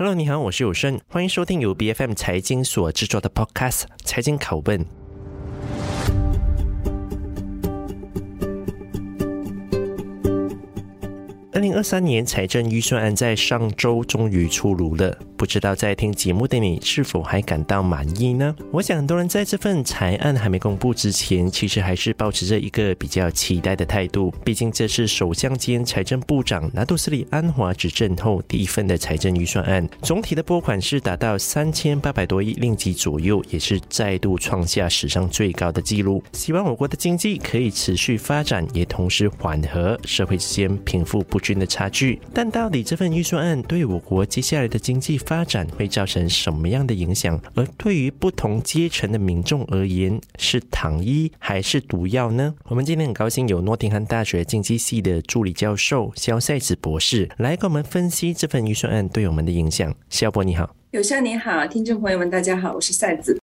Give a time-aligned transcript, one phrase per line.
[0.00, 4.78] Hello，你好，我是有声，欢迎收听由 BFM 财经所制作的 Podcast《财经拷问》。
[11.52, 15.18] 二零二三年财政预算案在上周终于出炉了。
[15.38, 18.52] 不知道在听节目的你是否还感到满意呢？
[18.72, 24.34] 我想很多人在这份财案还没公布之前，其实还是保持着一个比较期待的态度。
[24.44, 36.20] 毕竟这是首相兼财政部长拿督斯里安华执政后第一份的财政预算案，总体的拨款是达到三千八百多亿令吉左右，也是再度创下史上最高的纪录。
[36.32, 42.20] 希望我国的经济可以持续发展，也同时缓和社会之间贫富不均的差距。
[42.34, 47.38] 但到底这份预算案对我国接下来的经济发展会造成什么样的影响？
[47.54, 52.54] 而对于不同阶层的民众而言，是糖衣还是毒药呢？
[52.64, 59.94] 我们今天很高兴有诺丁汉大学经济系的助理教授肖赛子博士来给我们分析这份预算案对我们的影响。
[60.08, 63.37] 肖博你好，有声你好，听众朋友们大家好，我是赛子。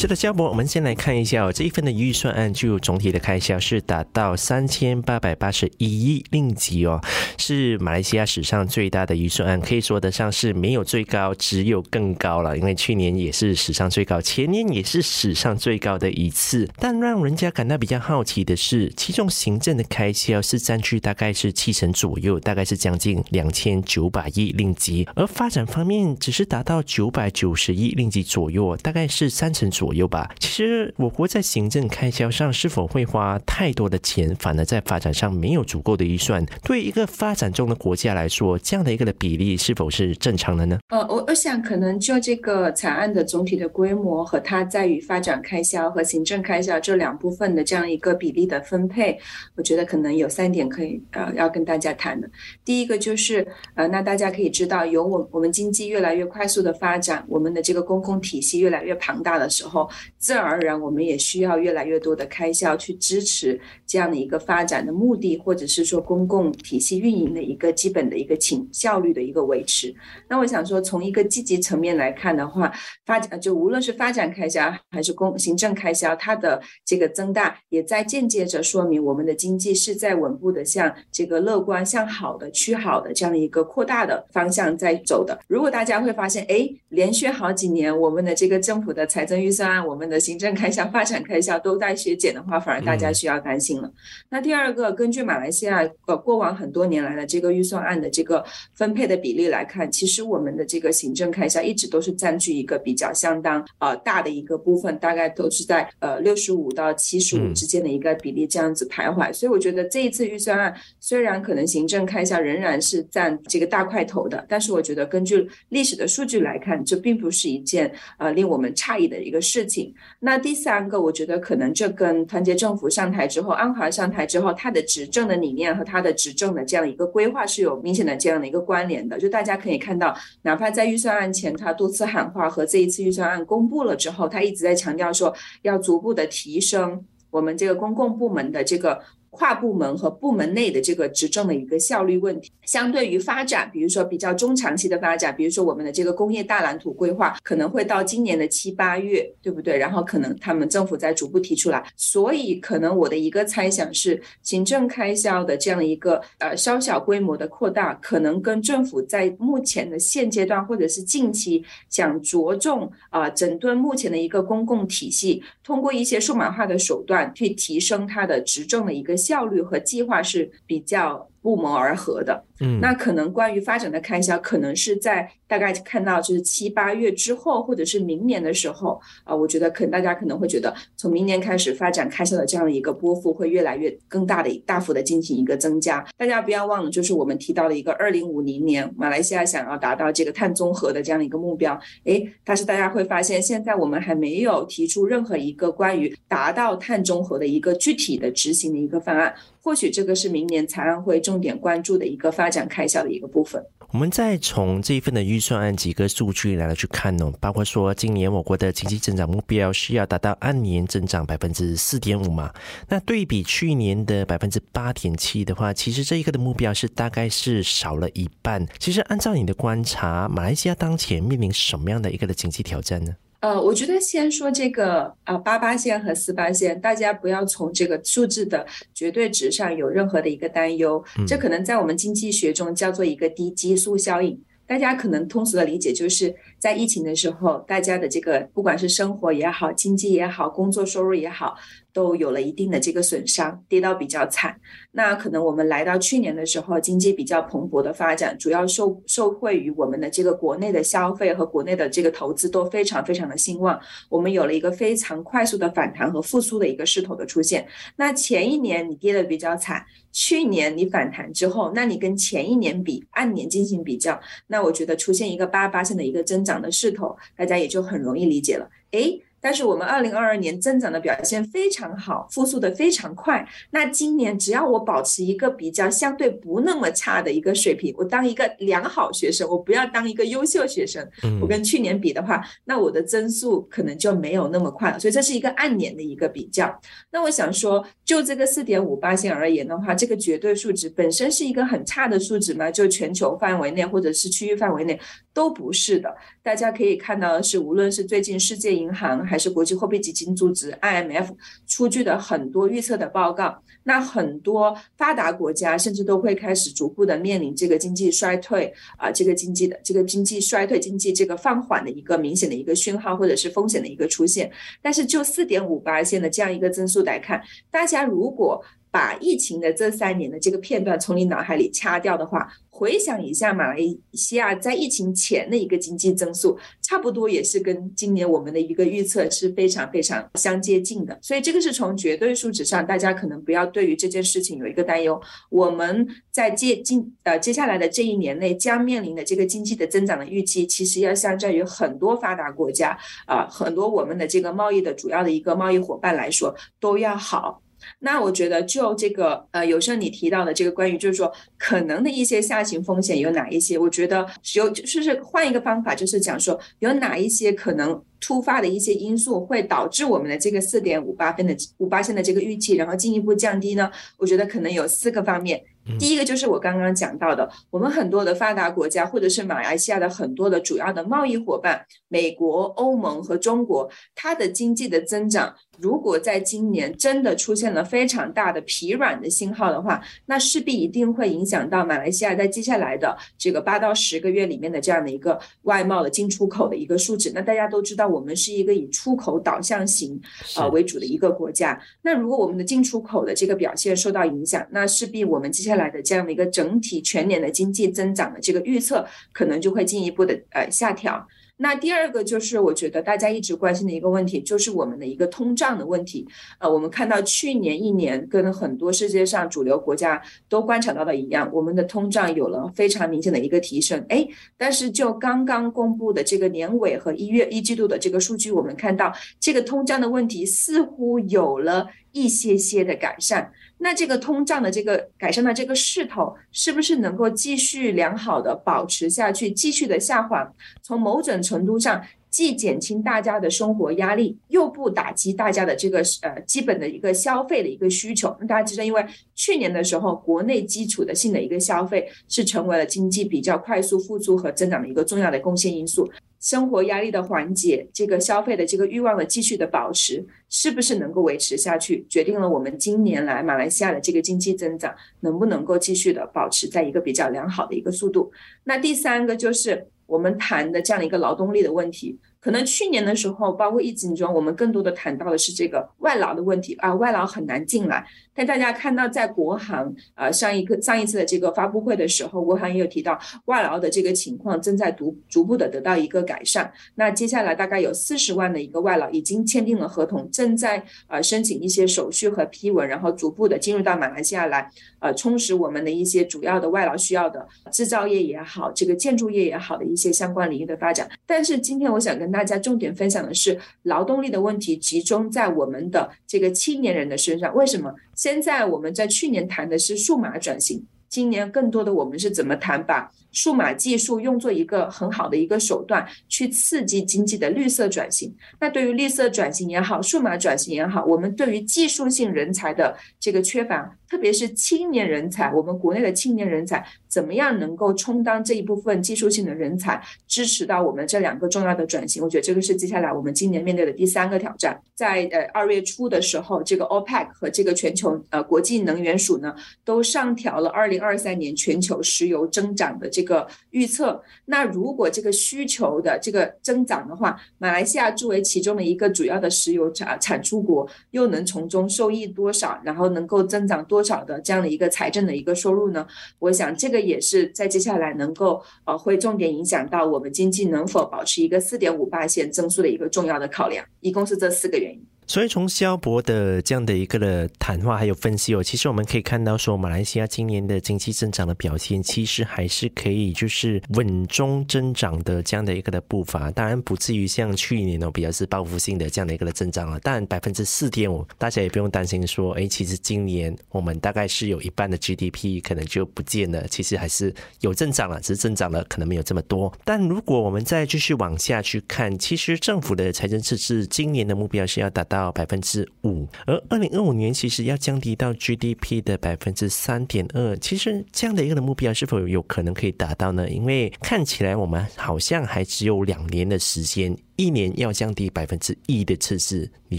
[0.00, 6.98] 是的，萧博，我们先来看一下哦，这一份的预算案就总体的开销是达到三千八百八十一亿令吉哦，
[7.36, 12.56] 是马来西亚史上最大的预算案，可以说得上是没有最高，只有更高了。
[12.56, 16.66] 因为去年也是史上最高，前年也是史上最高的一次。
[16.78, 29.89] 但让人家感到比较好奇的是，其中行政的开销是占据大概是七成左右，大概是将近两千九百亿令吉，而发展方面只是达到九百九十亿令吉左右，大概是三成左右。
[29.90, 30.30] 左右吧？
[30.38, 36.46] 其实我国在行政开销上是否会花太多的钱，反而在发展上没有足够的预算？
[36.62, 40.78] 对一个发展中的国家来说，这样的一个的比例是否是正常的呢？
[40.90, 49.18] 呃，我我想可能就这个财案的总体的规模和它在于发展开销和行政开销这两部分的这样一个比例的分配，
[49.56, 52.30] 我觉得可能有三点可以呃要跟大家谈的。
[52.64, 53.44] 第一个就是
[53.74, 59.79] 呃，那大家可以知道，有我我们经济越来越快速的发展，我们的这个公共体系越来越庞大的时候。
[60.18, 69.94] 自然而然，我们也需要越来越多的开销去支持这样的一个发展的目的，或者是说公共体系运营的一个基本的一个请效率的一个维持。
[70.28, 72.72] 那我想说，从一个积极层面来看的话，
[73.06, 85.38] 发展就无论是发展开销还是公行政开销，它的这个增大，也在间接着说明我们的经济是在稳步的向这个乐观、向好的趋好的这样的一个扩大的方向在走的。
[85.46, 93.88] 如果大家会发现，哎，连续好几年我们的这个政府的财政预算案，我们的行政开销、发展开销都在削减的话，反而大家需要担心了。
[93.88, 93.94] 嗯、
[94.28, 98.44] 那第二个，根据马来西亚呃过往很多年来的这个预算案的这个
[98.74, 109.30] 分配的比例来看，其实我们的这个行政开销一直都是占据一个比较相当呃大的一个部分，大概都是在呃六十五到七十五之间的一个比例这样子徘徊。
[109.30, 119.94] 嗯、所以我觉得这一次预算案虽然可能行政开销仍然是占这个大块头的，但是我觉得根据历史的数据来看，这并不是一件呃令我们诧异的一个事事情。
[120.20, 129.18] 那第三个，我觉得可能这跟团结政府上台之后，安华上台之后，他的执政的理念和他的执政的这样一个规划是有明显的这样的一个关联的。
[129.18, 138.98] 就大家可以看到，哪怕在预算案前他多次喊话，和这一次预算案公布了之后，他一直在强调说要逐步的提升我们这个公共部门的这个。
[139.30, 149.78] 跨部门和部门内的这个执政的一个效率问题，相对于发展，比如说比较中长期的发展，比如说我们的这个工业大蓝图规划，可能会到今年的七八月，对不对？
[149.78, 169.19] 然后可能他们政府在逐步提出来，所以可能我的一个猜想是，行政开销的这样一个呃稍小规模的扩大，可能跟政府在目前的现阶段或者是近期想着重啊、整顿目前的一个公共体系，通过一些数码化的手段去提升它的执政的一个。
[169.20, 172.44] 效率和计划是比较不谋而合的。
[172.60, 186.06] 嗯，那可能关于发展的开销，可能是在大概看到就是七八月之后，或者是明年的时候啊，我觉得可能大家可能会觉得，从明年开始发展开销的这样的一个波幅会越来越更大的大幅的进行一个增加。
[186.18, 199.34] 大家不要忘了，就是我们提到的一个二零五零年马来西亚想要达到这个碳综合的这样的一个目标，诶，但是大家会发现，现在我们还没有提出任何一个关于达到碳中和的一个具体的执行的一个方案。
[199.62, 203.64] 或许这个是明年财案会重点关注的一个发展开销的一个部分。
[203.92, 212.52] 我们再从这一份的预算案几个数据来了去看呢，包括说今年我国的经济增长目标是要达到按年增长百分之四点五嘛，
[212.88, 218.64] 那对比去年的百分之八点七的话，其实这一个的目标是大概是少了一半。
[218.78, 223.16] 其实按照你的观察，马来西亚当前面临什么样的一个的经济挑战呢？
[223.40, 234.38] 呃，我觉得先说这个呃八八线和四八线，大家不要从这个数字的绝对值上有任何的一个担忧，嗯、这可能在我们经济学中叫做一个低基数效应。
[234.66, 241.56] 大家可能通俗的理解就是在疫情的时候，大家的这个不管是生活也好，经济也好，工作收入也好。
[241.92, 244.56] 都有了一定的这个损伤，跌到比较惨。
[244.92, 253.76] 那可能我们来到去年的时候，经济比较蓬勃的发展，主要受受惠于我们的这个国内的消费和国内的这个投资都非常非常的兴旺。
[254.08, 257.66] 我们有了一个非常快速的反弹和复苏的一个势头的出现。
[257.96, 264.16] 那前一年你跌得比较惨，去年你反弹之后，那你跟前一年比，按年进行比较，
[264.46, 268.68] 那我觉得出现一个八八线的一个增长涨的势头，大家也就很容易理解了。
[268.90, 269.22] 诶。
[269.40, 273.46] 但是我们二零二二年增长的表现非常好，复苏的非常快。
[273.70, 281.08] 那今年只要我保持一个比较相对不那么差的一个水平，我当一个良好学生，我不要当一个优秀学生。
[281.40, 284.98] 我跟去年比的话，那我的增速可能就没有那么快了。
[284.98, 286.78] 所以这是一个按年的一个比较。
[287.10, 292.70] 那我想说，就这个四点五八线而言的话，这个绝对数值本身是一个很差的数值吗？
[292.70, 295.00] 就全球范围内或者是区域范围内
[295.32, 296.14] 都不是的。
[296.42, 299.29] 大家可以看到的是，无论是最近世界银行。
[299.30, 301.28] 还是国际货币基金组织 IMF
[301.68, 314.50] 出具的很多预测的报告，那很多发达国家甚至都会开始逐步的面临这个经济衰退啊，这个经济的这个经济衰退、经济这个放缓的一个明显的一个讯号，或者是风险的一个出现。
[314.82, 317.40] 但是就四点五八线的这样一个增速来看，
[317.70, 318.60] 大家如果
[318.90, 323.78] 把疫情的这三年的这个片段从你脑海里掐掉的话，回想一下马来
[324.12, 331.16] 西亚在疫情前的一个经济增速，差不多也是跟今年我们的一个预测是非常非常相接近的。
[331.22, 335.20] 所以这个是从绝对数值上，大家可能不要对于这件事情有一个担忧。
[335.50, 347.62] 我们在接近呃接下来的这一年内将面临的这个经济的增长的预期，其实要相较于很多发达国家啊、很多我们的这个贸易的主要的一个贸易伙伴来说都要好。
[347.98, 353.78] 那我觉得，就这个呃，有时候你提到的这个关于，就是说可能的一些下行风险有哪一些？
[353.78, 358.02] 我觉得有，就是换一个方法，就是讲说有哪一些可能。
[358.22, 363.90] 突发的一些因素会导致我们的这个四点五八分的五八线的这个预期，然后进一步降低呢？
[364.18, 365.64] 我觉得可能有四个方面。
[365.98, 387.32] 第一个就是我刚刚讲到的，我们很多的发达国家或者是马来西亚的很多的主要的贸易伙伴，美国、欧盟和中国，它的经济的增长，如果在今年真的出现了非常大的疲软的信号的话，那势必一定会影响到马来西亚在接下来的这个八到十个月里面的这样的一个外贸的进出口的一个数值。
[387.34, 388.10] 那大家都知道。
[388.10, 390.20] 我们是一个以出口导向型
[390.56, 401.24] 呃为主的一个国家，那如果我们的进出口的这个表现受到影响，那势必我们接下来的这样的一个整体全年的经济增长的这个预测，可能就会进一步的呃下调。
[401.62, 406.26] 那第二个就是我觉得大家一直关心的一个问题，就是我们的一个通胀的问题。
[406.58, 414.02] 呃，我们看到去年一年跟很多世界上主流国家都观察到的一样，我们的通胀有了非常明显的一个提升。
[414.08, 414.26] 哎，
[414.56, 423.52] 但是就刚刚公布的这个年尾和一月一季度的这个数据，我们看到这个通胀的问题似乎有了一些些的改善。
[423.82, 430.46] 那这个通胀的这个改善的这个势头，是不是能够继续良好的保持下去，继续的下滑？
[430.82, 438.34] 从某种程度上，既减轻大家的生活压力，又不打击大家的这个呃基本的一个消费的一个需求。
[438.40, 439.04] 那大家知道，因为
[439.34, 446.08] 去年的时候，国内基础的性的一个消费是成为了经济比较快速复苏和增长的一个重要的贡献因素。
[446.38, 458.32] 生活压力的缓解，这个消费的这个欲望的继续的保持，是不是能够维持下去，决定了我们今年来马来西亚的这个经济增长能不能够继续的保持在一个比较良好的一个速度。
[458.64, 462.18] 那第三个就是我们谈的这样的一个劳动力的问题。
[462.40, 468.04] 可能去年的时候，包括疫情中，我们更多的谈到的是这个外劳的问题啊，外劳很难进来。
[468.34, 476.72] 但大家看到，在国航啊上一个上一次的这个发布会的时候，国航也有提到外劳的这个情况正在逐逐步的得到一个改善。
[476.94, 484.70] 那接下来大概有四十万的一个外劳已经签订了合同，正在呃申请一些手续和批文，然后逐步的进入到马来西亚来，
[485.00, 491.08] 呃充实我们的一些主要的外劳需要的制造业也好，这个建筑业也好的一些相关领域的发展。
[491.26, 497.54] 但是今天我想跟大家重点分享的是劳动力的问题，集中在我们的这个青年人的身上。
[497.54, 497.92] 为什么？
[498.20, 500.84] 现在我们在去年谈的是数码转型。
[501.08, 508.34] 今年更多的我们是怎么谈把数码技术用作一个很好的一个手段，去刺激经济的绿色转型。
[508.60, 522.20] 那对于绿色转型也好，数码转型也好，我们对于技术性人才的这个缺乏，特别是青年人才，我们国内的青年人才怎么样能够充当这一部分技术性的人才，支持到我们这两个重要的转型？
[522.20, 524.76] 我觉得这个是接下来我们今年面对的第三个挑战。
[524.96, 533.19] 在呃二月初的时候，这个 OPEC 和这个全球呃国际能源署呢，都上调了二零二三年全球石油增长的这。
[533.20, 542.80] 这个预测，那如果这个需求的这个增长的话，马来西亚作为其中的一个主要的石油产产出国，又能从中受益多少？
[542.82, 546.06] 然后能够增长多少的这样的一个财政的一个收入呢？
[546.38, 553.84] 我想这个也是在接下来能够呃会重点影响到我们经济能否保持一个四点五八线增速的一个重要的考量。
[554.00, 555.04] 一共是这四个原因。
[555.30, 566.50] 所以从萧伯的这样的一个的谈话还有分析哦，其实我们可以看到说，马来西亚今年的经济增长的表现，其实还是可以就是稳中增长的这样的一个的步伐。
[566.50, 570.00] 当然不至于像去年哦，比较是报复性的这样的一个的增长了。
[570.02, 576.66] 但百分之四点五，大家也不用担心说，哎，其实今年我们大概是有一半的 GDP 可能就不见了。
[576.66, 579.72] 其实还是有增长了，只是增长了可能没有这么多。
[579.84, 585.19] 但如果我们再继续往下去看，其实政府的财政赤字今年的目标是要达到。
[585.20, 593.50] 到百分之五，而二零二五年其实要降低到 GDP 的百分之三点二，其实这样的一个的目标是否有可能可以达到呢？
[593.50, 599.98] 因为看起来我们好像还只有两年的时间，一年要降低百分之一的测试，你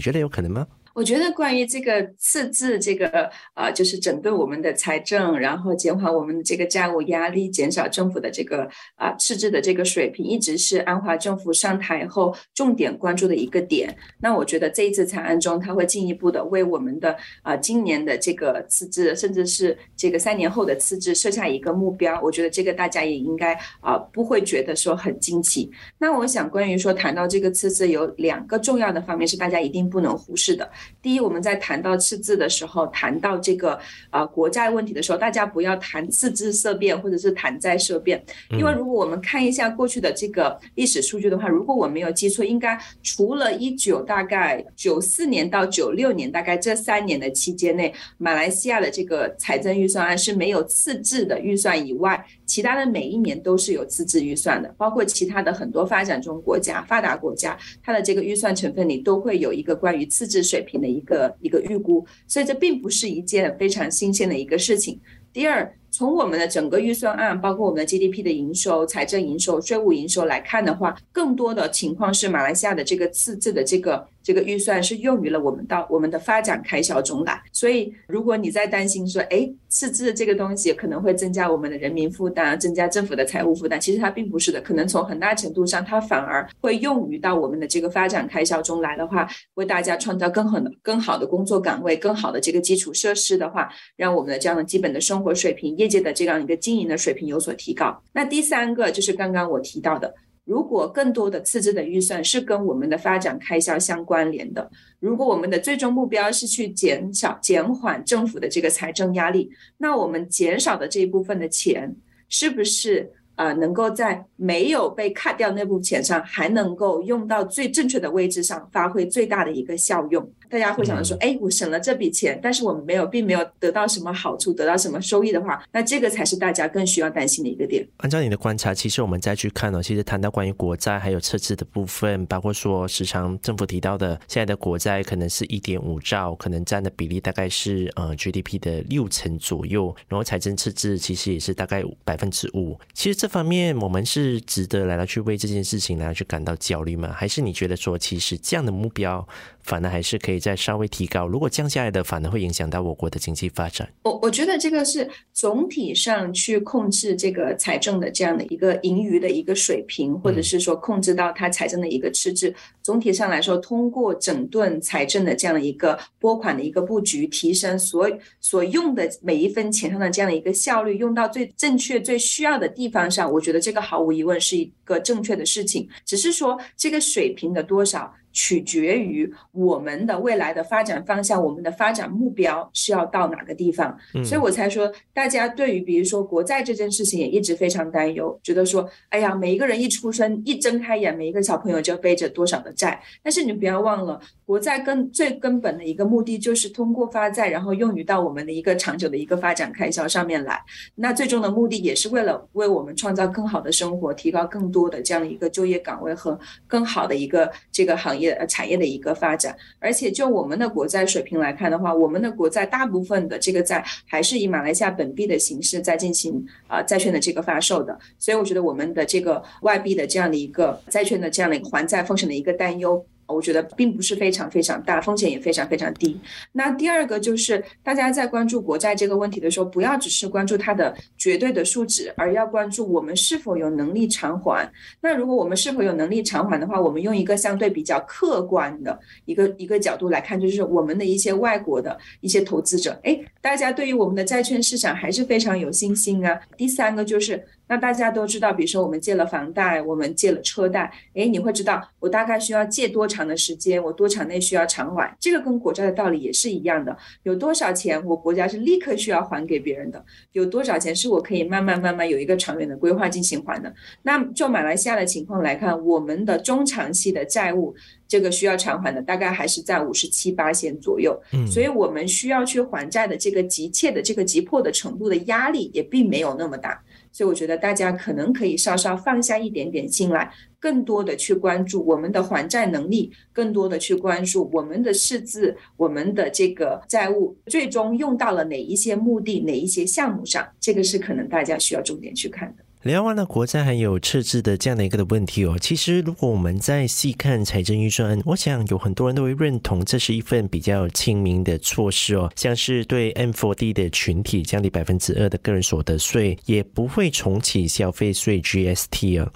[0.00, 0.66] 觉得有可能吗？
[0.94, 13.94] 我觉得关于这个赤字，这个呃，就是整顿我们的财政，然后减缓我们的这个债务压力，减少政府的这个啊、赤字的这个水平，一直是安华政府上台后重点关注的一个点。
[14.20, 22.20] 那我觉得这一次草案中，他会进一步的为我们的啊、今年的这个赤字，甚至是这个三年后的赤字设下一个目标。
[22.22, 25.70] 我觉得这个大家也应该啊、不会觉得说很惊奇。
[25.98, 30.70] 那我想关于说谈到这个赤字，有两个重要的方面是大家一定不能忽视的。
[31.00, 33.72] 第一，我们在谈到赤字的时候，谈到这个
[34.10, 65.00] 啊、呃、国债问题的时候，大家不要谈赤字色变，或者是谈债色变，因为如果我们看一下过去的这个历史数据的话，如果我没有记错，应该除了一九大概九四年到九六年大概这三年的期间内，马来西亚的这个财政预算案是没有赤字的预算以外，其他的每一年都是有赤字预算的，包括其他的很多发展中国家、发达国家，它的这个预算成分里都会有一个关于赤字水平的一个一个预估，所以这并不是一件非常新鲜的一个事情。
[65.32, 77.42] 第二，从我们的整个预算案，包括我们的 GDP 的营收、财政营收、税务营收来看的话，更多的情况是马来西亚的这个赤字的这个这个预算是用于了我们到我们的发展开销中来。
[77.52, 84.60] 所以，如果你在担心说，哎，赤字这个东西可能会增加我们的人民负担，增加政府的财务负担，其实它并不是的。
[84.60, 95.72] 可能从很大程度上，它反而会用于到我们的这个发展开销中来的话，为大家创造更好的、更好的工作岗位、更好的这个基础设施的话，让我们的这样的基本的生活水平。
[95.72, 98.02] 业界的这样一个经营的水平有所提高。
[98.12, 111.94] 那第三个就是刚刚我提到的，如果更多的次之的预算是跟我们的发展开销相关联的，如果我们的最终目标是去减少、减缓政府的这个财政压力，那我们减少的这一部分的钱，
[112.28, 120.28] 是不是、呃，能够在没有被 cut 掉那部分钱上，还能够用到最正确的位置上，发挥最大的一个效用？
[120.48, 127.86] 大家会想到说，哎，我省了这笔钱，但是我们没有，并没有得到什么好处，得到什么收益的话，那这个才是大家更需要担心的一个点。
[127.98, 142.78] 按照你的观察，其实我们再去看哦，其实谈到关于国债还有赤字的部分，包括说时常政府提到的，现在的国债可能是一点五兆，可能占的比例大概是呃 GDP 的六成左右，然后财政赤字其实也是大概百分之五。
[142.92, 147.14] 其实这方面我们是值得来到去为这件事情来去感到焦虑吗？
[147.16, 149.24] 还是你觉得说，其实这样的目标
[149.62, 150.42] 反而还是可以？
[150.42, 153.88] 再稍微提高，如果降下来的，反而会影响到我国的经济发展。
[154.02, 162.52] 我我觉得这个是总体上去控制这个财政的这样的一个盈余的一个水平，或者是说控制到它财政的一个赤字。
[162.82, 173.30] 总体上来说，通过整顿财政的这样的一个拨款的一个布局，提升所所用的每一分钱上的这样的一个效率，用到最正确、最需要的地方上。
[173.30, 175.88] 我觉得这个毫无疑问是一个正确的事情。
[176.04, 178.12] 只是说这个水平的多少。
[178.32, 183.96] 取决于我们的未来的发展方向，我们的发展目标是要到哪个地方。
[184.14, 193.00] 嗯、所以我才说，大家对于比如说国债这件事情也一直非常担忧，觉得说，哎呀，每一个人一出生一睁开眼，每一个小朋友就背着多少的债。
[193.22, 200.60] 但是你不要忘了，国债根最根本的一个目的就是通过发债，然后用于到我们的一个长久的一个发展开销上面来。
[200.94, 209.54] 那最终的目的也是为了为我们创造更好的生活，提高更多的这样的一个就业岗位和更好的一个这个行业产业的一个发展。
[209.78, 217.98] 而且就我们的国债水平来看的话，我们的国债大部分的这个债还是以马来西亚本币的形式在进行啊、债券的这个发售的。
[218.18, 223.04] 所以我觉得我们的这个外币的这样的一个债券的这样的一个还债风险的一个担忧。
[223.32, 226.20] 我觉得并不是非常非常大，风险也非常非常低。
[226.52, 234.70] 那第二个就是大家在关注国债这个问题的时候，不要只是关注它的绝对的数值，而要关注我们是否有能力偿还。
[235.00, 246.38] 那如果我们是否有能力偿还的话，我们用一个相对比较客观的一个一个角度来看，就是我们的一些外国的一些投资者，哎，大家对于我们的债券市场还是非常有信心啊。
[246.56, 247.42] 第三个就是。
[247.68, 256.94] 那大家都知道，比如说我们借了房贷，我们借了车贷，诶，你会知道我大概需要借多长的时间，我多长内需要偿还，这个跟国债的道理也是一样的。
[257.22, 263.72] 有多少钱我国家是立刻需要还给别人的，有多少钱是我可以慢慢慢慢有一个长远的规划进行还的。
[264.02, 267.74] 那就马来西亚的情况来看，我们的中长期的债务
[268.06, 276.82] 这个需要偿还的大概还是在五十七八千左右，嗯，所以我们需要去还债的这个急切的这个急迫的程度的压力也并没有那么大。
[277.12, 292.64] 所以我觉得大家可能可以稍稍放下一点点心来，更多的去关注我们的还债能力，更多的去关注我们的赤字，我们的这个债务最终用到了哪一些目的，哪一些项目上，这个是可能大家需要重点去看的。
[292.82, 309.30] 聊完了国债还有赤字的这样的一个的问题哦，其实如果我们再细看财政预算案，我想有很多人都会认同这是一份比较亲民的措施哦，像是对 M4D 的群体降低百分之二的个人所得税，也不会重启消费税 GST 啊。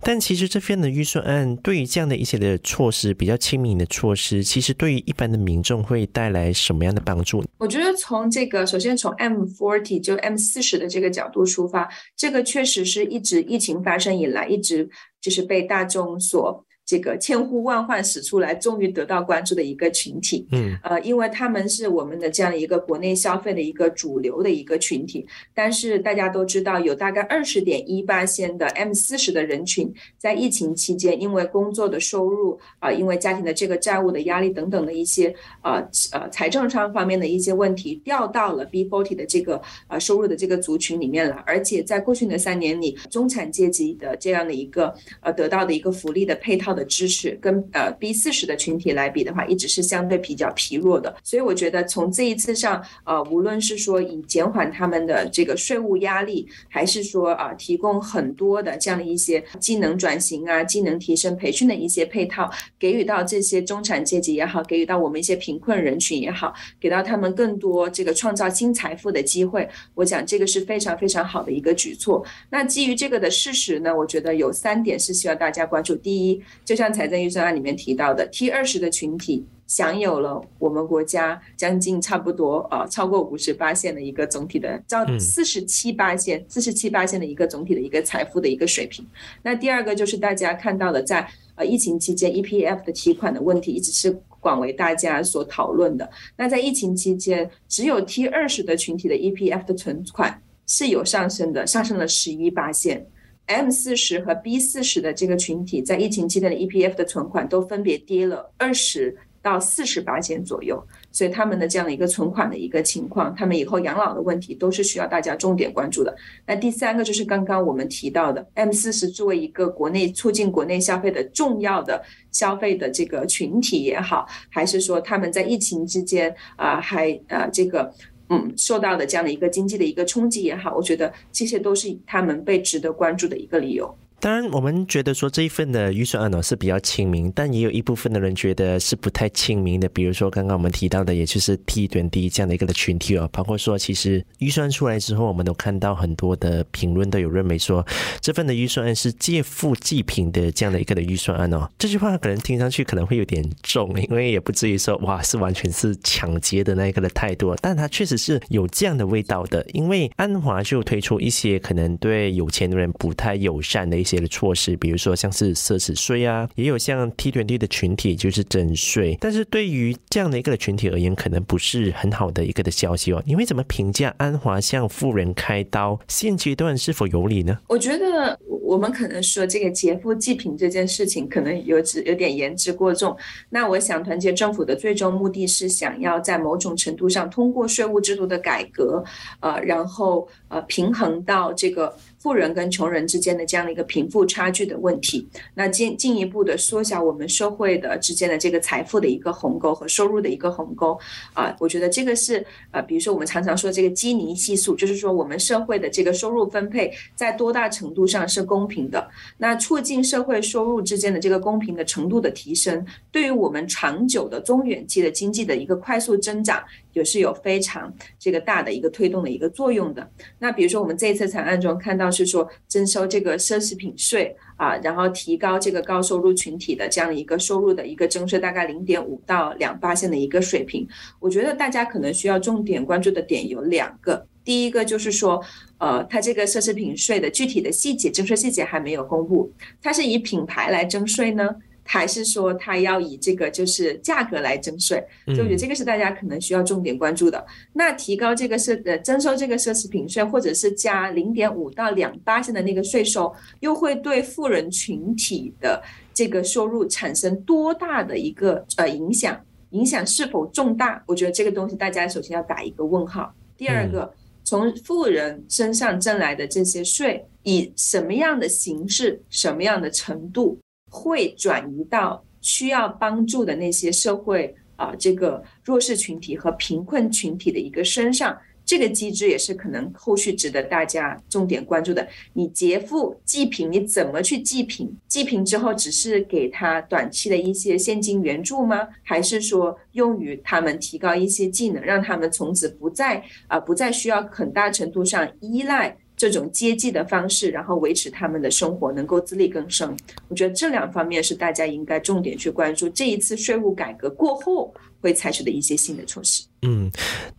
[0.00, 7.42] 但其实这份的预算案对于这样的一些的措施，比较亲民的措施，其实对于一般的民众会带来什么样的帮助？
[7.58, 12.91] 我觉得从这个首先从 M40 就 M40 的这个角度出发，这个确实是。
[12.92, 16.66] 是一直疫情发生以来，一直就是被大众所。
[16.92, 35.82] 这个千呼万唤始出来，终于得到关注的一个群体，嗯，呃，因为他们是我们的这样的一个国内消费的一个主流的一个群体，但是大家都知道，有大概二十点一八线的 M 四十的人群，在疫情期间，因为工作的收入啊、呃，因为家庭的这个债务的压力等等的一些呃
[36.12, 51.14] 呃财政上方面的一些问题，掉到了 B forty 的这个呃收入的这个族群里面了，而且在过去的三年里，中产阶级的这样的一个呃得到的一个福利的配套的支持跟呃 B 四十的群体来比的话，一直是相对比较疲弱的。
[51.22, 69.68] 所以我觉得从这一次上，呃，无论是说以减缓他们的这个税务压力，还是说啊、提供很多的这样的一些技能转型啊、技能提升培训的一些配套，给予到这些中产阶级也好，给予到我们一些贫困人群也好，给到他们更多这个创造新财富的机会。
[69.94, 72.24] 我讲这个是非常非常好的一个举措。
[72.50, 75.94] 那基于这个的事实呢，我觉得有三点是需要大家关注。
[75.94, 89.04] 第一，就像财政预算案里面提到的，T 二十的群体享有了我们国家将近差不多呃超过五十八线的一个总体的，到四十七八线，四十七八线的一个总体的一个财富的一个水平。
[89.42, 96.08] 那第二个就是大家看到的，在呃疫情期间 EPF 的提款的问题一直是广为大家所讨论的。
[96.36, 103.06] 那在疫情期间，只有 T 二十的群体的 EPF 的存款是有上升的，上升了十一八线。
[103.46, 116.14] M 四十和 B 四十的这个群体，在疫情期间的 EPF 的存款都分别跌了二十到四十八千左右，所以他们的这样的一个存款的一个情况，他们以后养老的问题都是需要大家重点关注的。
[116.46, 122.00] 那第三个就是刚刚我们提到的 M 四十作为一个国内促进国内消费的重要的
[122.30, 127.92] 消费的这个群体也好，还是说他们在疫情之间啊、还啊、这个。
[128.28, 133.94] 嗯，受到的这样的一个经济的一个冲击也好，我觉得这些都是他们被值得关注的一个理由。
[134.22, 139.88] 当然，我们觉得说这一份的预算案呢是比较亲民，但也有一部分的人觉得是不太亲民的。
[139.88, 147.84] 比如说刚刚我们提到的，也就是 T20 这样的一个的群体哦，包括说其实预算出来之后，我们都看到很多的评论都有认为说
[148.20, 151.68] 这份的预算案是借富济贫的这样的一个的预算案哦。
[151.76, 159.66] 这句话可能听上去可能会有点重，因为也不至于说哇是完全是抢劫的那一个的态度，但它确实是有这样的味道的。
[159.72, 164.11] 因为安华就推出一些可能对有钱的人不太友善的一些。
[164.16, 173.22] 些的措施，比如说像是奢侈税啊，也有像 T20 的群体就是征税，但是对于这样的一个群体而言，可能不是很好的一个的消息哦。
[173.26, 177.58] 你会怎么评价安华向富人开刀现阶段是否有理呢？
[177.68, 183.16] 我觉得我们可能说这个劫富济贫这件事情可能有只有点言之过重。
[183.50, 189.02] 那我想团结政府的最终目的是想要在某种程度上通过税务制度的改革，
[189.40, 191.94] 呃，然后呃平衡到这个。
[192.22, 200.96] 富人跟穷人之间的这样的一个贫富差距的问题，那进进一步的缩小我们社会的之间的这个财富的一个鸿沟和收入的一个鸿沟
[201.34, 216.62] 啊，我觉得这个是呃，比如说我们常常说这个基尼系数，就是说我们社会的这个收入分配在多大程度上是公平的，那促进社会收入之间的这个公平的程度的提升，对于我们长久的中远期的经济的一个快速增长。
[216.92, 220.08] 也是有非常这个大的一个推动的一个作用的。
[220.38, 230.86] 那比如说，我们这一次草案中看到是说征收这个奢侈品税啊，然后提高这个高收入群体的这样一个收入的一个征税，大概零点五到两八线的一个水平。
[231.18, 234.26] 我觉得大家可能需要重点关注的点有两个。
[234.44, 235.40] 第一个就是说，
[235.78, 241.48] 呃，它这个奢侈品税的具体的细节征税细节还没有公布，它是以品牌来征税呢？
[241.84, 247.38] 还是说他要以这个就是价格来征税，所以我觉得这个是大家可能需要重点关注的。
[247.38, 255.82] 嗯、那提高这个是呃征收这个奢侈品税，或者是加零点五到两八线的那个税收，又会对富人群体的
[256.14, 259.38] 这个收入产生多大的一个呃影响？
[259.70, 261.02] 影响是否重大？
[261.06, 263.34] 我觉得这个东西大家首先要打一个问号。
[263.56, 264.10] 第二个，嗯、
[264.44, 270.58] 从富人身上挣来的这些税，以什么样的形式、什么样的程度？
[270.92, 282.06] 会转移到需要帮助的那些社会啊、这个弱势群体和贫困群体的一个身上，这个机制也是可能后续值得大家重点关注的。
[282.32, 284.92] 你劫富济贫，你怎么去济贫？
[285.06, 288.88] 济贫之后只是给他短期的一些现金援助吗？
[289.04, 295.96] 还是说用于他们提高一些技能，让他们从此不再啊、不再需要很大程度上依赖？
[296.22, 299.92] 这种接济的方式，然后维持他们的生活，能够自力更生。
[300.28, 302.88] 我觉得这两方面是大家应该重点去关注。
[302.90, 306.44] 这一次税务改革过后，会采取的一些新的措施。
[306.64, 306.88] 嗯，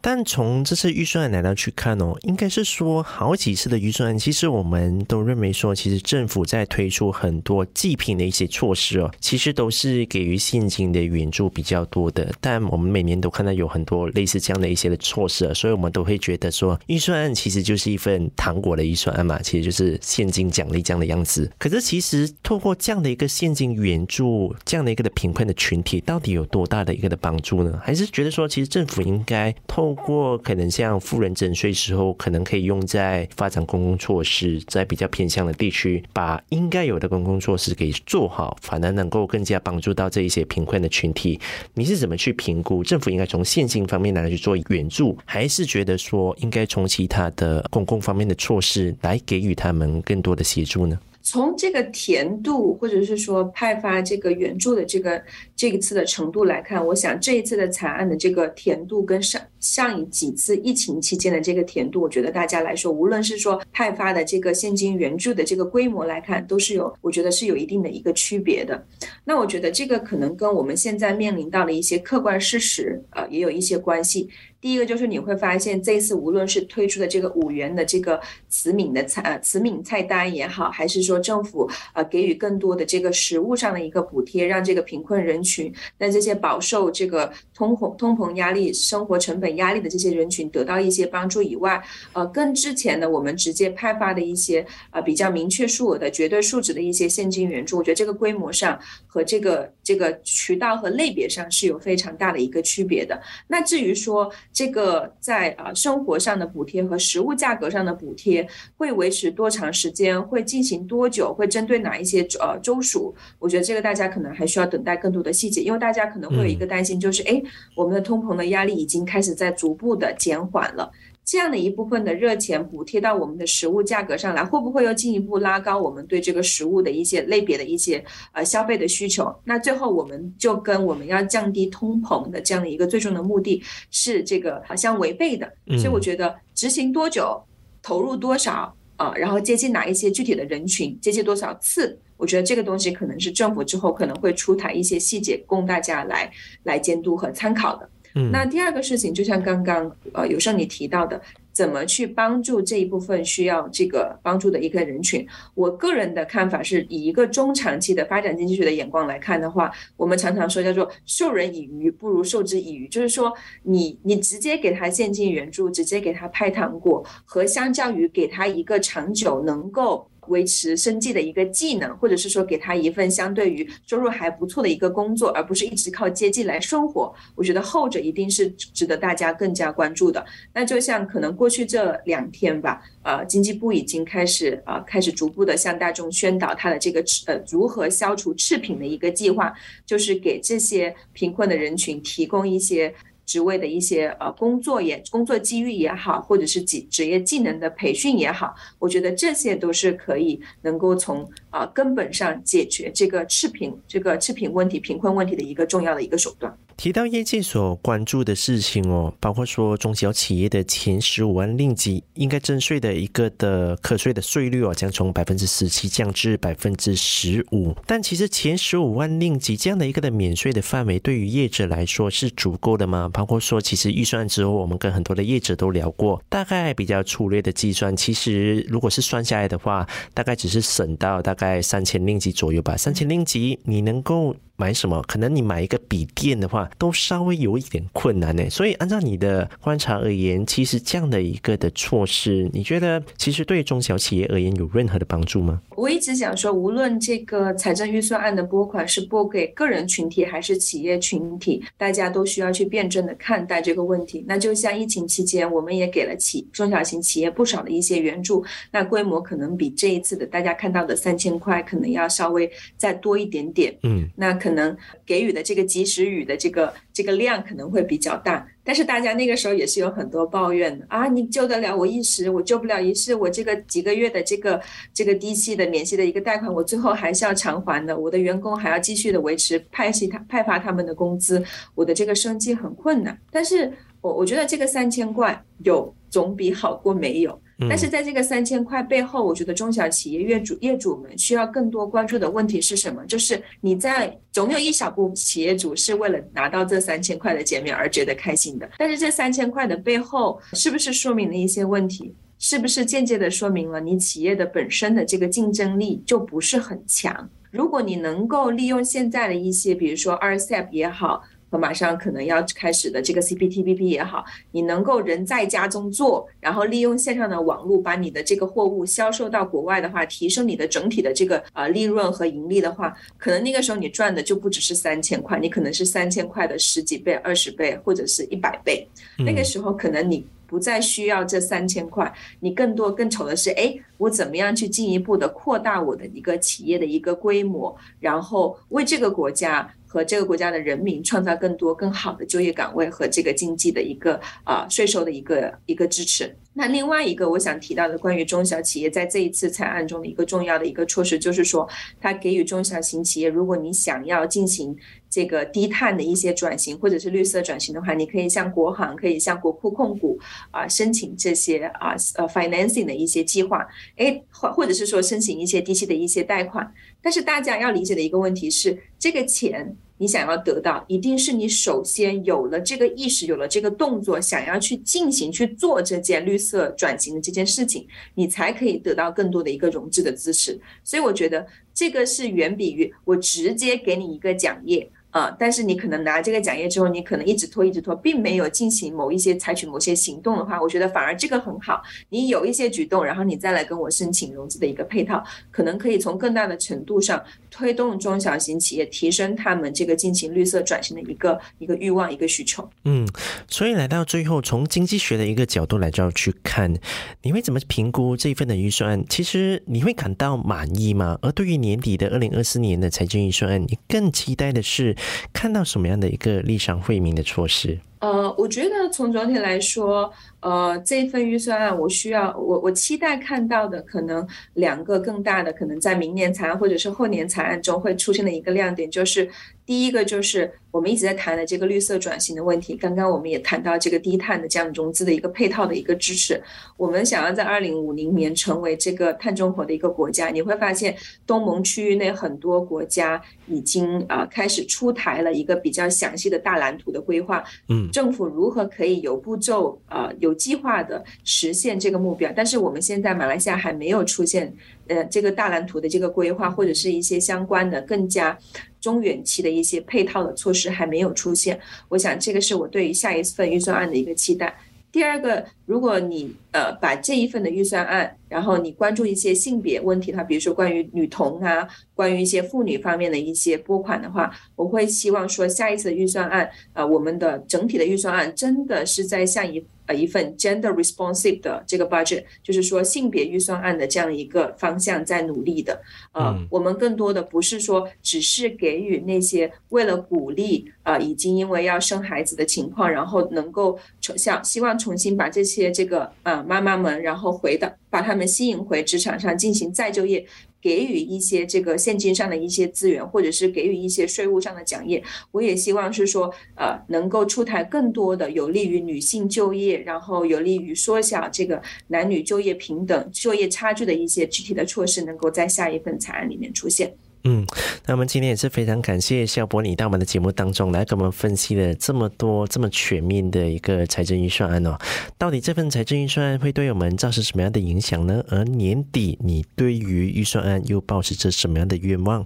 [0.02, 12.30] 但从这次预算案来到去看哦，应该是说好几次的预算案，其实我们都认为说，其实政府在推出很多祭品的一些措施哦，其实都是给予现金的援助比较多的。
[12.42, 21.50] 但我们每年都看到有很多类似这样的一些的措施，所以我们都会觉得说，预算案其实就是一份糖果的预算案嘛，其实就是现金奖励这样的样子。
[21.58, 41.40] 可是其实透过这样的一个现金援助，这样的一个的贫困的群体，到底有多大的一个的帮助还是觉得说，其实政府应应该透过可能像富人征税时候，可能可以用在发展公共措施，在比较偏向的地区，把应该有的公共措施给做好，反而能够更加帮助到这一些贫困的群体。
[41.76, 51.00] 你是怎么去评估政府应该从现金方面来去做援助，还是觉得说应该从其他的公共方面的措施来给予他们更多的协助呢？
[51.26, 55.24] 从这个甜度，或者是说派发这个援助的这个
[55.56, 68.86] 这一次的程度来看，我想这一次的惨案的这个甜度跟上上一几次疫情期间的这个甜度，我觉得大家来说，无论是说派发的这个现金援助的这个规模来看，都是有，我觉得是有一定的一个区别的。
[69.24, 74.30] 那我觉得这个可能跟我们现在面临到的一些客观事实，呃，也有一些关系。
[74.64, 103.22] 第一个就是你会发现，这次无论是推出的这个五元的这个慈悯的菜呃慈悯菜单也好，还是说政府呃给予更多的这个食物上的一个补贴，让这个贫困人群，让这些饱受这个通膨通膨压力、生活成本压力的这些人群得到一些帮助以外，呃，更之前的我们直接派发的一些呃比较明确数额的绝对数值的一些现金援助，我觉得这个规模上和这个这个渠道和类别上是有非常大的一个区别的。
[103.50, 110.22] 那至于说，这个在啊生活上的补贴和食物价格上的补贴会维持多长时间？
[110.22, 111.34] 会进行多久？
[111.34, 113.14] 会针对哪一些呃州属？
[113.40, 117.42] 我觉得这个大家可能还需要等待更多的细节，因为大家可能会有一个担心，就是哎，
[117.76, 120.92] 我们的通膨的压力已经开始在逐步的减缓了。
[121.26, 129.34] 这样的一部分的热钱补贴到我们的食物价格上来，会不会又进一步拉高我们对这个食物的一些类别的一些呃消费的需求？
[129.46, 135.50] 那最后我们就跟我们要降低通膨的这样的一个最终的目的是这个好像违背的。
[135.78, 137.42] 所以我觉得执行多久，
[137.82, 146.30] 投入多少啊，然后接近哪一些具体的人群，接近多少次，我觉得这个东西可能是政府之后可能会出台一些细节供大家来
[146.64, 147.90] 来监督和参考的。
[148.16, 151.22] 嗯，那第二个事情，就像刚刚呃有胜你提到的。
[151.54, 155.24] 怎么去帮助这一部分需要这个帮助的一个人群？
[155.54, 170.10] 我个人的看法是以一个中长期的发展经济学的眼光来看的话，我们常常说叫做“授人以鱼，不如授之以渔”，就是说你你直接给他现金援助，直接给他派糖果，和相较于给他一个长久能够。
[170.28, 177.14] 维持生计的一个技能，或者是说给他一份相对于收入还不错的一个工作，而不是一直靠接济来生活。
[177.36, 180.26] 我觉得后者一定是值得大家更加关注的。
[180.54, 189.54] 那就像可能过去这两天吧，呃，经济部已经开始呃开始逐步的向大众宣导他的这个呃如何消除赤贫的一个计划，
[189.86, 192.94] 就是给这些贫困的人群提供一些。
[193.26, 206.56] 职位的一些呃工作也工作机遇也好，或者是技职业技能的培训也好，我觉得这些都是可以能够从啊根本上解决这个赤贫这个赤贫问题、贫困问题的一个重要的一个手段。
[206.76, 217.74] 提到业界所关注的事情哦，包括说中小企业的前十五万令吉应该征税的一个的课税的税率哦，将从百分之十七降至百分之十五。
[217.86, 223.10] 但其实前十五万令吉这样的一个的免税的范围，对于业者来说是足够的吗？
[223.14, 232.76] 包括说，其实预算之后，我们跟很多的业者都聊过，大概比较粗略的计算，其实如果是算下来的话，大概只是省到大概三千令吉左右吧。
[232.76, 235.02] 三千令吉，你能够买什么？
[235.08, 238.48] 可能你买一个笔电的话，都稍微有一点困难呢。
[238.50, 245.62] 所以按照你的观察而言，其实这样的一个的措施，你觉得其实对中小企业而言有任何的帮助吗？
[245.76, 254.24] 我一直想说，无论这个财政预算案的拨款是拨给个人群体还是企业群体，大家都需要去辩证的看待这个问题。
[254.28, 263.76] 那就像疫情期间，我们也给了企中小型企业不少的一些援助，那规模可能比这一次的大家看到的三千块可能要稍微再多一点点。
[263.84, 268.48] 嗯，那可能给予的这个及时雨的这个这个量可能会比较大。
[268.64, 273.14] 但是大家那个时候也是有很多抱怨的啊，你救得了我一时，我救不了一世。
[273.14, 274.62] 我这个几个月的这个
[274.94, 277.98] 这个低息的免息的一个贷款，我最后还是要偿还的。
[277.98, 281.44] 我的员工还要继续的维持派息他派发他们的工资，
[281.76, 283.20] 我的这个生计很困难。
[283.30, 287.38] 但是我我觉得这个三千块有总比好过没有。
[287.70, 293.06] 但是在这个三千块背后，我觉得中小企业业主业主们需要更多关注的问题是什么？
[293.06, 298.70] 就是你在总有一小部分企业主是为了拿到这三千块的减免而觉得开心的。
[298.78, 302.14] 但是这三千块的背后，是不是说明了一些问题？
[302.40, 307.30] 是不是间接的说明了你企业的本身的这个竞争力就不是很强？
[307.52, 311.24] 如果你能够利用现在的一些，比如说 RCEP 也好。
[311.54, 328.88] 和马上可能要开始的这个 CPTPP 也好，你能够人在家中做，然后利用线上的网络把你的这个货物销售到国外的话，提升你的整体的这个呃利润和盈利的话，可能那个时候你赚的就不只是三千块，你可能是三千块的十几倍、二十倍或者是一百倍。
[329.20, 339.72] 那个时候可能你不再需要这三千块，你更多更愁的是，哎，我怎么样去进一步的扩大我的一个企业的一个规模，然后为这个国家。
[339.94, 346.36] 和这个国家的人民创造更多更好的就业岗位和这个经济的一个啊税收的一个一个支持。
[346.56, 351.68] 那另外一个我想提到的关于中小企业在这一次财案中的一个重要的一个措施，就是说
[352.02, 354.76] 它给予中小型企业，如果你想要进行
[355.10, 360.20] 这个低碳的一些转型或者是绿色转型的话，你可以向国行，可以向国库控股
[360.52, 366.72] 啊申请这些啊呃 financing 的一些计划，诶或或者是说申请一些低息的一些贷款。
[367.04, 377.86] 但是大家要理解的一个问题是，这个钱你想要得到，一定是你首先有了这个意识，有了这个动作，想要去进行去做这件绿色转型的这件事情，
[378.16, 380.60] 你才可以得到更多的一个融资的支持。
[380.84, 384.90] 所以我觉得这个是远比于我直接给你一个奖励。
[385.14, 391.84] 啊、但是你可能拿这个奖业之后，你可能一直拖，一直拖，并没有进行某一些采取某些行动的话，我觉得反而这个很好。
[392.10, 402.68] 你有一些举动，然后你再来跟我申请融资的一个配套，可能可以从更大的程度上推动中小型企业提升他们这个进行绿色转型的一个一个欲望、一个需求。
[402.86, 403.08] 嗯，
[403.48, 406.74] 所以来到最后，从经济学的一个角度来这样去看，
[407.22, 409.06] 你会怎么评估这一份的预算？
[409.08, 411.20] 其实你会感到满意吗？
[411.22, 414.96] 而对于年底的二零二四年的财政预算案，你更期待的是？
[415.32, 417.80] 看到什么样的一个立赏惠民的措施？
[418.04, 420.12] 呃，我觉得从总体来说，
[420.42, 429.30] 呃，这份预算案，我需要我我期待看到的可能两个更大的，可能在明年财案或者是后年财案中会出现的一个亮点，就是
[429.66, 432.76] 第一个就是我们一直在谈的这个绿色转型的问题。
[432.76, 436.42] 刚刚我们也谈到这个低碳的这样融资的一个配套的一个支持。
[436.76, 440.96] 我们想要在二零五零年成为这个碳中和的一个国家，你会发现
[441.26, 447.44] 东盟区域内很多国家已经啊、呃、开始出台了一个比较详细的大蓝图的规划。
[447.70, 447.90] 嗯。
[447.92, 452.32] 政府如何可以有步骤、呃有计划的实现这个目标。
[452.36, 454.54] 但是我们现在马来西亚还没有出现
[454.88, 458.38] 呃这个大蓝图的这个规划，或者是一些相关的更加
[458.84, 461.58] 中远期的一些配套的措施还没有出现。
[461.88, 464.54] 我想这个是我对于下一份预算案的一个期待。
[464.92, 485.82] 第二个，如果你呃把这一份的预算案，然后你关注一些性别问题的话，比如说关于女童啊，关于一些妇女方面的一些拨款的话，我会希望说下一次的预算案，呃，我们的整体的预算案真的是在向一呃一份 gender responsive 的这个 budget，就是说性别预算案的这样一个方向在努力的。
[486.14, 497.72] 呃，我们更多的不是说只是给予那些为了鼓励呃已经因为要生孩子的情况，然后能够重像希望重新把这些些这个啊妈妈们然后回到。
[497.94, 500.26] 把他们吸引回职场上进行再就业，
[500.60, 505.00] 给予一些这个现金上的一些资源，或者是给予一些税务上的奖励。
[505.30, 516.92] 我也希望是说，呃，能够出台更多的有利于女性就业，然后有利于缩小这个男女就业平等、就业差距的一些具体的措施，能够在下一份草案里面出现。
[517.26, 517.46] 嗯，
[517.86, 524.78] 那我们今天也是非常感谢肖博你到我们的节目当中来给我们分析了这么多这么全面的一个财政预算案哦。
[525.18, 528.22] 到底这份财政预算案会对我们造成什么样的影响呢？
[528.28, 532.26] 而年底你对于预算案又抱持着什么样的愿望？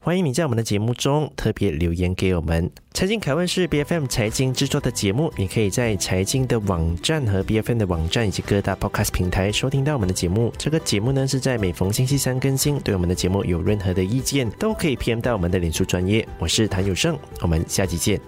[0.00, 2.70] 欢迎你在我们的节目中特别留言给我们。
[2.94, 10.52] 财经凯问是 BFM 财经制作的节目，你可以在财经的网站和 BFM 的网站以及各大 Podcast 平台收听到我们的节目。
[10.58, 12.80] 这个节目呢是在每逢星期三更新。
[12.80, 16.26] 对我们的节目有任何的意见，都可以 pm 到我们的脸书专业。
[16.38, 18.20] 我是谭友胜我们下期见。